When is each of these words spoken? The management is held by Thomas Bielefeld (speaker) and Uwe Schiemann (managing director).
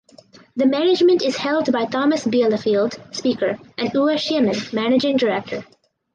The 0.55 0.65
management 0.65 1.21
is 1.21 1.35
held 1.37 1.71
by 1.71 1.85
Thomas 1.85 2.25
Bielefeld 2.25 3.13
(speaker) 3.13 3.59
and 3.77 3.91
Uwe 3.93 4.17
Schiemann 4.17 4.55
(managing 4.73 5.17
director). 5.17 5.63